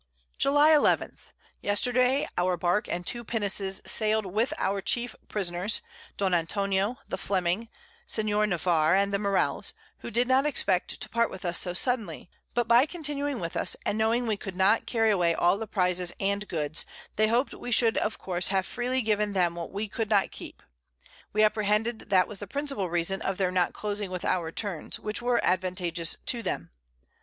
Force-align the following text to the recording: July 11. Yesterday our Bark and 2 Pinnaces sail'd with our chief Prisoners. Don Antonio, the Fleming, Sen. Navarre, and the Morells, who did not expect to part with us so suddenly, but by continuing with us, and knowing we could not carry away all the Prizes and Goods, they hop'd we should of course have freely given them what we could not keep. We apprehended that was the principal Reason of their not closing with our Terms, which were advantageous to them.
July 0.39 0.71
11. 0.73 1.15
Yesterday 1.61 2.27
our 2.35 2.57
Bark 2.57 2.89
and 2.89 3.05
2 3.05 3.23
Pinnaces 3.23 3.83
sail'd 3.85 4.25
with 4.25 4.51
our 4.57 4.81
chief 4.81 5.15
Prisoners. 5.27 5.83
Don 6.17 6.33
Antonio, 6.33 6.97
the 7.07 7.19
Fleming, 7.19 7.69
Sen. 8.07 8.25
Navarre, 8.25 8.95
and 8.95 9.13
the 9.13 9.19
Morells, 9.19 9.73
who 9.99 10.09
did 10.09 10.27
not 10.27 10.47
expect 10.47 10.99
to 10.99 11.07
part 11.07 11.29
with 11.29 11.45
us 11.45 11.59
so 11.59 11.73
suddenly, 11.75 12.31
but 12.55 12.67
by 12.67 12.87
continuing 12.87 13.39
with 13.39 13.55
us, 13.55 13.75
and 13.85 13.95
knowing 13.95 14.25
we 14.25 14.37
could 14.37 14.55
not 14.55 14.87
carry 14.87 15.11
away 15.11 15.35
all 15.35 15.59
the 15.59 15.67
Prizes 15.67 16.11
and 16.19 16.47
Goods, 16.47 16.83
they 17.15 17.27
hop'd 17.27 17.53
we 17.53 17.69
should 17.71 17.95
of 17.97 18.17
course 18.17 18.47
have 18.47 18.65
freely 18.65 19.03
given 19.03 19.33
them 19.33 19.53
what 19.53 19.71
we 19.71 19.87
could 19.87 20.09
not 20.09 20.31
keep. 20.31 20.63
We 21.31 21.43
apprehended 21.43 22.09
that 22.09 22.27
was 22.27 22.39
the 22.39 22.47
principal 22.47 22.89
Reason 22.89 23.21
of 23.21 23.37
their 23.37 23.51
not 23.51 23.73
closing 23.73 24.09
with 24.09 24.25
our 24.25 24.51
Terms, 24.51 24.99
which 24.99 25.21
were 25.21 25.39
advantageous 25.45 26.17
to 26.25 26.41
them. 26.41 26.71